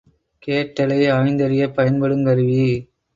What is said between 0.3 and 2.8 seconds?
கேட்டலை ஆய்ந்தறியப் பயன்படுங் கருவி.